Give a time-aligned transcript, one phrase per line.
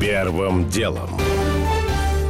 [0.00, 1.08] Первым делом.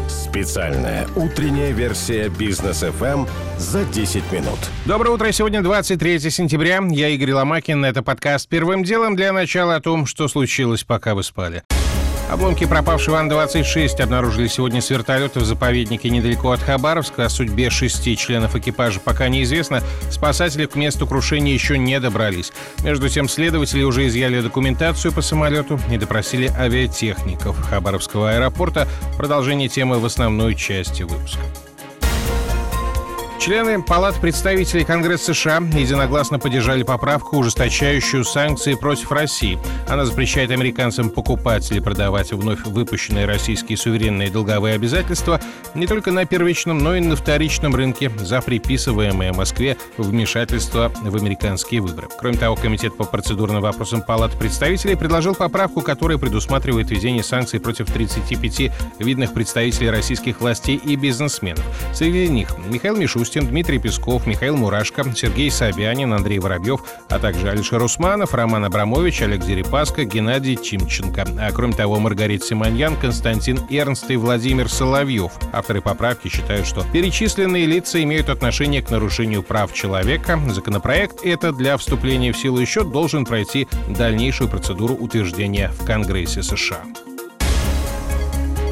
[0.09, 4.59] Специальная утренняя версия бизнес FM за 10 минут.
[4.85, 5.33] Доброе утро.
[5.33, 6.81] Сегодня 23 сентября.
[6.91, 7.85] Я Игорь Ломакин.
[7.85, 11.65] Это подкаст «Первым делом» для начала о том, что случилось, пока вы спали.
[12.29, 17.27] Обломки пропавшего Ан-26 обнаружили сегодня с вертолета в заповеднике недалеко от Хабаровска.
[17.27, 19.81] О судьбе шести членов экипажа пока неизвестно.
[20.11, 22.53] Спасатели к месту крушения еще не добрались.
[22.83, 28.89] Между тем, следователи уже изъяли документацию по самолету и допросили авиатехников Хабаровского аэропорта.
[29.17, 31.41] Продолжение темы в основной части выпуска.
[33.47, 39.57] Члены Палат представителей Конгресса США единогласно поддержали поправку, ужесточающую санкции против России.
[39.89, 45.41] Она запрещает американцам покупать или продавать вновь выпущенные российские суверенные долговые обязательства
[45.77, 51.83] не только на первичном, но и на вторичном рынке за приписываемое Москве вмешательство в американские
[51.83, 52.09] выборы.
[52.19, 57.93] Кроме того, Комитет по процедурным вопросам Палат представителей предложил поправку, которая предусматривает введение санкций против
[57.93, 61.65] 35 видных представителей российских властей и бизнесменов.
[61.95, 67.51] Среди них Михаил Мишустин, Мишустин, Дмитрий Песков, Михаил Мурашко, Сергей Собянин, Андрей Воробьев, а также
[67.51, 71.25] Алишер Усманов, Роман Абрамович, Олег Дерипаска, Геннадий Чимченко.
[71.39, 75.33] А кроме того, Маргарита Симоньян, Константин Эрнст и Владимир Соловьев.
[75.53, 80.41] Авторы поправки считают, что перечисленные лица имеют отношение к нарушению прав человека.
[80.49, 86.83] Законопроект это для вступления в силу еще должен пройти дальнейшую процедуру утверждения в Конгрессе США.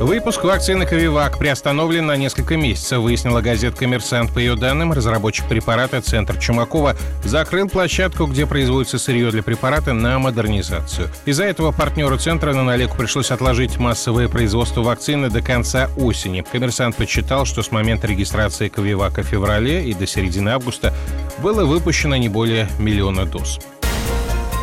[0.00, 4.34] Выпуск вакцины «Ковивак» приостановлен на несколько месяцев, выяснила газета «Коммерсант».
[4.34, 10.18] По ее данным, разработчик препарата «Центр Чумакова» закрыл площадку, где производится сырье для препарата, на
[10.18, 11.08] модернизацию.
[11.24, 16.44] Из-за этого партнеру «Центра» на налег пришлось отложить массовое производство вакцины до конца осени.
[16.50, 20.92] «Коммерсант» подсчитал, что с момента регистрации «Ковивака» в феврале и до середины августа
[21.38, 23.60] было выпущено не более миллиона доз.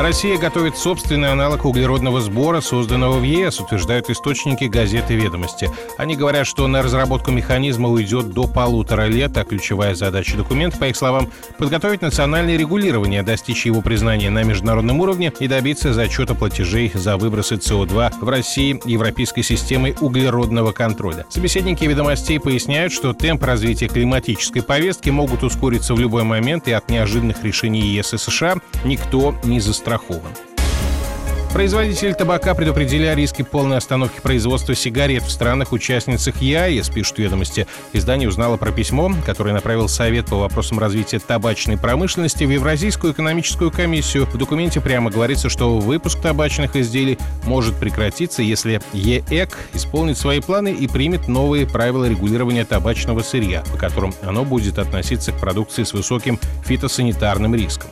[0.02, 5.69] Россия готовит собственный аналог углеродного сбора, созданного в ЕС, утверждают источники газеты «Ведомости».
[5.99, 10.86] Они говорят, что на разработку механизма уйдет до полутора лет, а ключевая задача документа, по
[10.86, 16.92] их словам, подготовить национальное регулирование, достичь его признания на международном уровне и добиться зачета платежей
[16.95, 21.27] за выбросы СО2 в России европейской системой углеродного контроля.
[21.30, 26.89] Собеседники «Ведомостей» поясняют, что темп развития климатической повестки могут ускориться в любой момент, и от
[26.89, 30.31] неожиданных решений ЕС и США никто не застрахован застрахован.
[31.53, 37.67] Производители табака предупредили о риске полной остановки производства сигарет в странах-участницах ЕАЭС, пишут ведомости.
[37.91, 43.69] Издание узнало про письмо, которое направил Совет по вопросам развития табачной промышленности в Евразийскую экономическую
[43.69, 44.27] комиссию.
[44.27, 50.71] В документе прямо говорится, что выпуск табачных изделий может прекратиться, если ЕЭК исполнит свои планы
[50.71, 55.91] и примет новые правила регулирования табачного сырья, по которым оно будет относиться к продукции с
[55.91, 57.89] высоким фитосанитарным риском.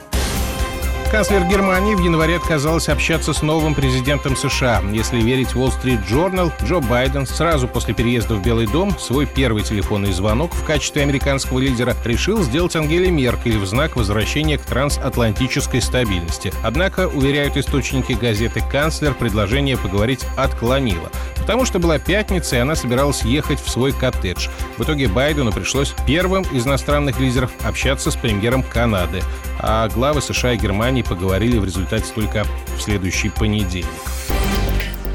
[1.11, 4.83] Канцлер Германии в январе отказалась общаться с новым президентом США.
[4.93, 9.63] Если верить Wall Street Journal, Джо Байден сразу после переезда в Белый дом свой первый
[9.63, 15.81] телефонный звонок в качестве американского лидера решил сделать Ангеле Меркель в знак возвращения к трансатлантической
[15.81, 16.53] стабильности.
[16.63, 21.09] Однако, уверяют источники газеты «Канцлер», предложение поговорить отклонила
[21.49, 24.49] потому что была пятница, и она собиралась ехать в свой коттедж.
[24.77, 29.23] В итоге Байдену пришлось первым из иностранных лидеров общаться с премьером Канады,
[29.59, 32.45] а главы США и Германии поговорили в результате только
[32.77, 33.87] в следующий понедельник.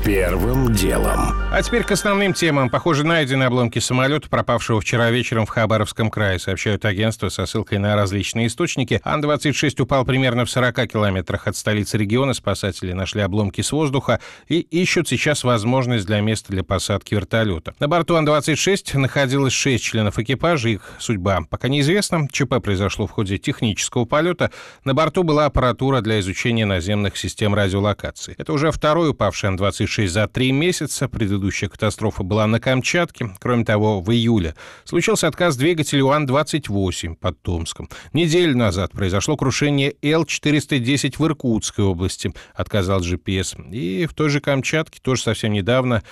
[0.05, 1.33] Первым делом.
[1.51, 2.69] А теперь к основным темам.
[2.69, 7.97] Похоже, найдены обломки самолета, пропавшего вчера вечером в Хабаровском крае, сообщают агентства со ссылкой на
[7.97, 9.01] различные источники.
[9.03, 12.35] Ан-26 упал примерно в 40 километрах от столицы региона.
[12.35, 17.73] Спасатели нашли обломки с воздуха и ищут сейчас возможность для места для посадки вертолета.
[17.79, 20.69] На борту Ан-26 находилось 6 членов экипажа.
[20.69, 22.29] Их судьба пока неизвестна.
[22.31, 24.51] ЧП произошло в ходе технического полета.
[24.85, 28.35] На борту была аппаратура для изучения наземных систем радиолокации.
[28.37, 31.09] Это уже второй упавший Ан-26 случившись за три месяца.
[31.09, 33.31] Предыдущая катастрофа была на Камчатке.
[33.41, 37.89] Кроме того, в июле случился отказ двигателя УАН-28 под Томском.
[38.13, 42.33] Неделю назад произошло крушение Л-410 в Иркутской области.
[42.55, 43.71] Отказал GPS.
[43.71, 46.03] И в той же Камчатке тоже совсем недавно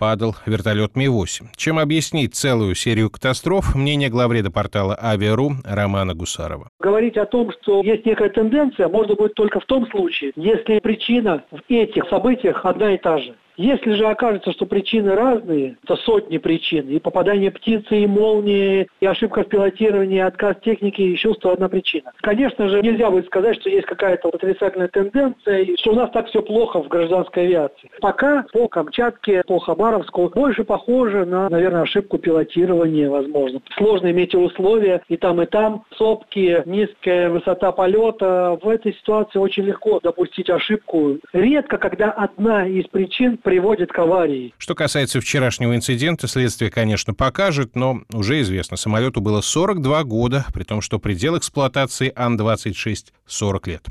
[0.00, 1.48] падал вертолет Ми-8.
[1.56, 6.70] Чем объяснить целую серию катастроф, мнение главреда портала «Авиару» Романа Гусарова.
[6.80, 11.44] Говорить о том, что есть некая тенденция, можно будет только в том случае, если причина
[11.50, 13.36] в этих событиях одна и та же.
[13.60, 19.06] Если же окажется, что причины разные, это сотни причин, и попадание птицы, и молнии, и
[19.06, 22.10] ошибка в пилотировании, отказ техники, еще сто одна причина.
[22.22, 26.28] Конечно же, нельзя будет сказать, что есть какая-то отрицательная тенденция, и что у нас так
[26.28, 27.90] все плохо в гражданской авиации.
[28.00, 33.60] Пока по Камчатке, по Хабаровску больше похоже на, наверное, ошибку пилотирования, возможно.
[33.76, 38.58] Сложные метеоусловия, и там, и там, сопки, низкая высота полета.
[38.62, 41.18] В этой ситуации очень легко допустить ошибку.
[41.34, 44.54] Редко, когда одна из причин приводит к аварии.
[44.58, 50.62] Что касается вчерашнего инцидента, следствие, конечно, покажет, но уже известно, самолету было 42 года, при
[50.62, 53.86] том, что предел эксплуатации Ан-26– 40 лет.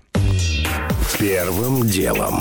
[1.20, 2.40] Первым делом.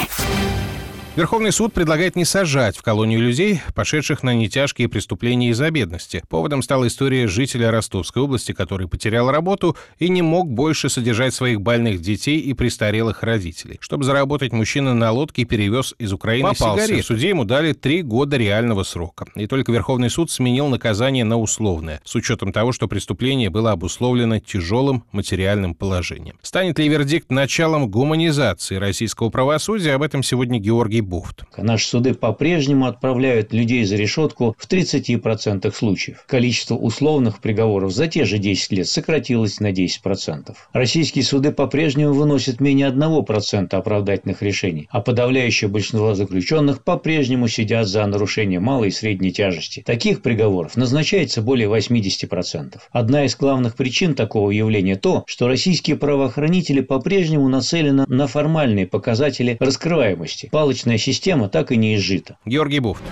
[1.18, 6.22] Верховный суд предлагает не сажать в колонию людей, пошедших на нетяжкие преступления из-за бедности.
[6.28, 11.60] Поводом стала история жителя Ростовской области, который потерял работу и не мог больше содержать своих
[11.60, 13.78] больных детей и престарелых родителей.
[13.80, 16.84] Чтобы заработать, мужчина на лодке перевез из Украины Попался.
[16.84, 17.02] сигареты.
[17.02, 19.26] В суде ему дали три года реального срока.
[19.34, 24.38] И только Верховный суд сменил наказание на условное, с учетом того, что преступление было обусловлено
[24.38, 26.38] тяжелым материальным положением.
[26.42, 29.94] Станет ли вердикт началом гуманизации российского правосудия?
[29.94, 31.44] Об этом сегодня Георгий Буфт.
[31.56, 36.24] Наши суды по-прежнему отправляют людей за решетку в 30% случаев.
[36.26, 40.54] Количество условных приговоров за те же 10 лет сократилось на 10%.
[40.74, 48.06] Российские суды по-прежнему выносят менее 1% оправдательных решений, а подавляющее большинство заключенных по-прежнему сидят за
[48.06, 49.82] нарушение малой и средней тяжести.
[49.86, 52.78] Таких приговоров назначается более 80%.
[52.92, 59.56] Одна из главных причин такого явления то, что российские правоохранители по-прежнему нацелены на формальные показатели
[59.58, 60.50] раскрываемости.
[60.52, 62.36] Палочная система так и не изжита.
[62.44, 63.02] Георгий Буфт.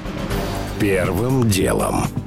[0.80, 2.25] Первым делом.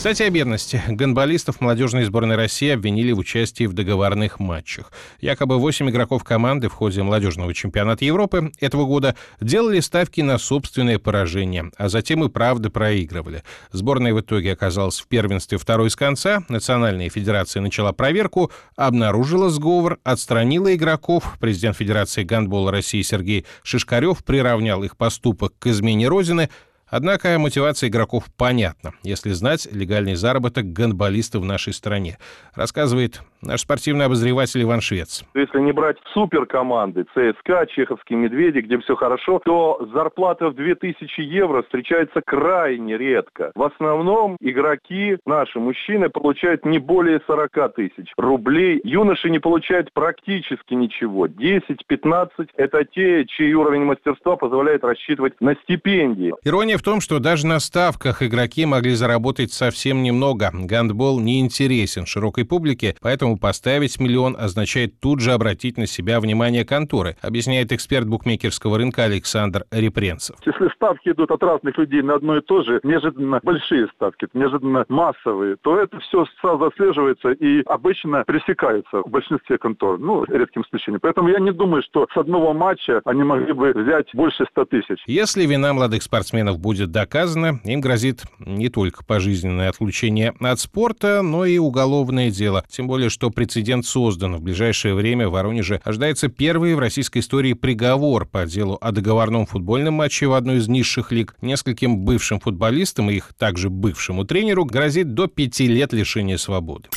[0.00, 0.82] Кстати, о бедности.
[0.88, 4.92] Гонболистов молодежной сборной России обвинили в участии в договорных матчах.
[5.20, 10.98] Якобы 8 игроков команды в ходе молодежного чемпионата Европы этого года делали ставки на собственное
[10.98, 13.42] поражение, а затем и правда проигрывали.
[13.72, 16.44] Сборная в итоге оказалась в первенстве второй с конца.
[16.48, 21.36] Национальная федерация начала проверку, обнаружила сговор, отстранила игроков.
[21.40, 26.48] Президент Федерации гандбола России Сергей Шишкарев приравнял их поступок к измене Родины–
[26.90, 32.18] Однако мотивация игроков понятна, если знать легальный заработок гандболистов в нашей стране,
[32.54, 35.24] рассказывает наш спортивный обозреватель Иван Швец.
[35.34, 41.62] Если не брать суперкоманды ЦСКА, Чеховские Медведи, где все хорошо, то зарплата в 2000 евро
[41.62, 43.52] встречается крайне редко.
[43.54, 48.80] В основном игроки, наши мужчины, получают не более 40 тысяч рублей.
[48.82, 51.28] Юноши не получают практически ничего.
[51.28, 56.34] 10-15– это те, чей уровень мастерства позволяет рассчитывать на стипендии.
[56.44, 60.50] Ирония в том, что даже на ставках игроки могли заработать совсем немного.
[60.50, 66.64] Гандбол не интересен широкой публике, поэтому поставить миллион означает тут же обратить на себя внимание
[66.64, 70.36] конторы, объясняет эксперт букмекерского рынка Александр Репренцев.
[70.46, 74.86] Если ставки идут от разных людей на одно и то же, неожиданно большие ставки, неожиданно
[74.88, 81.00] массовые, то это все сразу отслеживается и обычно пресекается в большинстве контор, ну, редким исключением.
[81.02, 84.98] Поэтому я не думаю, что с одного матча они могли бы взять больше 100 тысяч.
[85.06, 91.20] Если вина молодых спортсменов будет будет доказано, им грозит не только пожизненное отлучение от спорта,
[91.20, 92.64] но и уголовное дело.
[92.68, 94.36] Тем более, что прецедент создан.
[94.36, 99.46] В ближайшее время в Воронеже ожидается первый в российской истории приговор по делу о договорном
[99.46, 101.34] футбольном матче в одной из низших лиг.
[101.40, 106.88] Нескольким бывшим футболистам и их также бывшему тренеру грозит до пяти лет лишения свободы.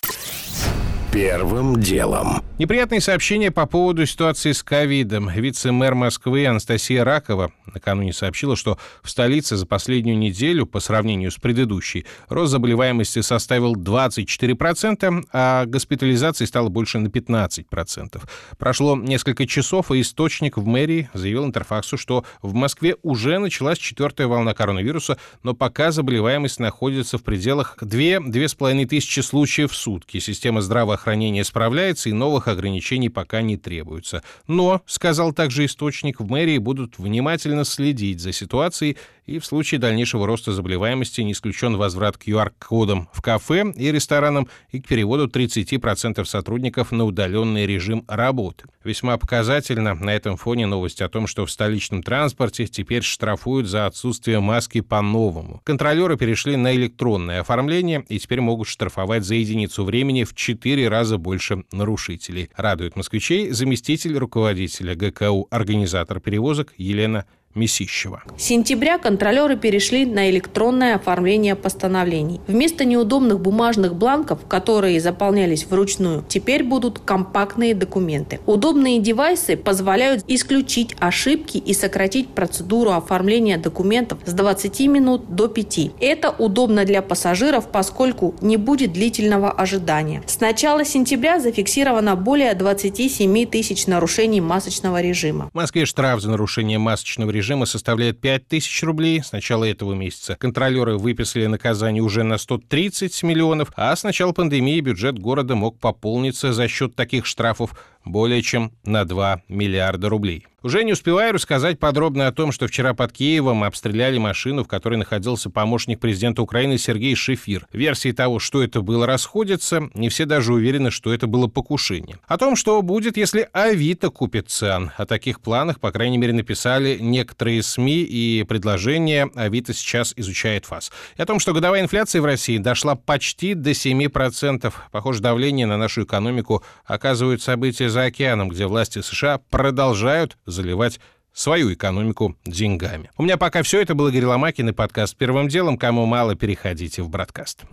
[1.14, 2.42] Первым делом.
[2.58, 5.30] Неприятные сообщения по поводу ситуации с ковидом.
[5.30, 11.36] Вице-мэр Москвы Анастасия Ракова накануне сообщила, что в столице за последнюю неделю, по сравнению с
[11.36, 18.22] предыдущей, рост заболеваемости составил 24%, а госпитализации стало больше на 15%.
[18.58, 24.26] Прошло несколько часов, и источник в мэрии заявил Интерфаксу, что в Москве уже началась четвертая
[24.26, 30.18] волна коронавируса, но пока заболеваемость находится в пределах 2-2,5 тысячи случаев в сутки.
[30.18, 31.03] Система здравоохранения
[31.44, 34.24] справляется, и новых ограничений пока не требуется.
[34.48, 40.28] Но, сказал также источник, в мэрии будут внимательно следить за ситуацией и в случае дальнейшего
[40.28, 46.92] роста заболеваемости не исключен возврат QR-кодам в кафе и ресторанам и к переводу 30% сотрудников
[46.92, 48.66] на удаленный режим работы.
[48.84, 53.86] Весьма показательно на этом фоне новость о том, что в столичном транспорте теперь штрафуют за
[53.86, 55.62] отсутствие маски по-новому.
[55.64, 61.18] Контролеры перешли на электронное оформление и теперь могут штрафовать за единицу времени в 4 раза
[61.18, 62.50] больше нарушителей.
[62.58, 67.26] Радует москвичей заместитель руководителя ГКУ «Организатор перевозок» Елена
[67.56, 68.24] Месищева.
[68.38, 72.42] С сентября контролеры перешли на электронное оформление постановлений.
[72.48, 78.40] Вместо неудобных бумажных бланков, которые заполнялись вручную, теперь будут компактные документы.
[78.48, 85.92] Удобные девайсы позволяют исключить ошибки и сократить процедуру оформления документов с 20 минут до 5.
[86.00, 90.24] Это удобно для пассажиров, поскольку не будет длительного ожидания.
[90.26, 95.50] С начала сентября зафиксировано более 27 тысяч нарушений масочного режима.
[95.54, 99.94] В Москве штраф за нарушение масочного режима режима составляет 5 тысяч рублей с начала этого
[99.94, 100.38] месяца.
[100.38, 106.54] Контролеры выписали наказание уже на 130 миллионов, а с начала пандемии бюджет города мог пополниться
[106.54, 110.48] за счет таких штрафов более чем на 2 миллиарда рублей.
[110.64, 114.96] Уже не успеваю рассказать подробно о том, что вчера под Киевом обстреляли машину, в которой
[114.96, 117.68] находился помощник президента Украины Сергей Шефир.
[117.74, 119.90] Версии того, что это было, расходятся.
[119.94, 122.18] Не все даже уверены, что это было покушение.
[122.28, 124.92] О том, что будет, если Авито купит ЦИАН.
[124.96, 130.94] О таких планах, по крайней мере, написали некоторые СМИ и предложения Авито сейчас изучает ФАС.
[131.18, 134.74] И о том, что годовая инфляция в России дошла почти до 7%.
[134.94, 141.00] Похоже, давление на нашу экономику оказывают события за океаном, где власти США продолжают заливать
[141.34, 143.10] свою экономику деньгами.
[143.18, 143.82] У меня пока все.
[143.82, 145.78] Это был Игорь Ломакин и подкаст «Первым делом».
[145.78, 147.64] Кому мало, переходите в «Браткаст».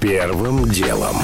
[0.00, 1.16] Первым делом.